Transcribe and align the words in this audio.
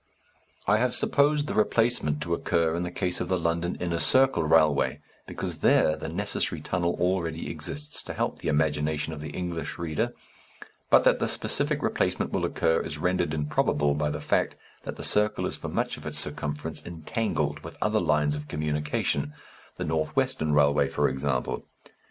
I 0.65 0.79
have 0.79 0.95
supposed 0.95 1.45
the 1.45 1.53
replacement 1.53 2.21
to 2.23 2.33
occur 2.33 2.75
in 2.75 2.81
the 2.81 2.89
case 2.89 3.21
of 3.21 3.29
the 3.29 3.37
London 3.37 3.75
Inner 3.79 3.99
Circle 3.99 4.41
Railway, 4.43 4.99
because 5.27 5.59
there 5.59 5.95
the 5.95 6.09
necessary 6.09 6.59
tunnel 6.59 6.97
already 6.99 7.51
exists 7.51 8.01
to 8.05 8.15
help 8.15 8.39
the 8.39 8.47
imagination 8.47 9.13
of 9.13 9.21
the 9.21 9.29
English 9.29 9.77
reader, 9.77 10.15
but 10.89 11.03
that 11.03 11.19
the 11.19 11.27
specific 11.27 11.83
replacement 11.83 12.31
will 12.31 12.45
occur 12.45 12.81
is 12.81 12.97
rendered 12.97 13.31
improbable 13.31 13.93
by 13.93 14.09
the 14.09 14.19
fact 14.19 14.55
that 14.85 14.95
the 14.95 15.03
circle 15.03 15.45
is 15.45 15.55
for 15.55 15.69
much 15.69 15.97
of 15.97 16.07
its 16.07 16.17
circumference 16.17 16.83
entangled 16.83 17.59
with 17.59 17.77
other 17.79 17.99
lines 17.99 18.33
of 18.33 18.47
communication 18.47 19.35
the 19.77 19.85
North 19.85 20.15
Western 20.15 20.51
Railway, 20.51 20.89
for 20.89 21.07
example. 21.09 21.63